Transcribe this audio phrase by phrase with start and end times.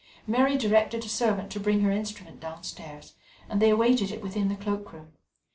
[0.25, 3.13] Mary directed a servant to bring her instrument downstairs,
[3.47, 5.13] and they awaited it within the cloak room.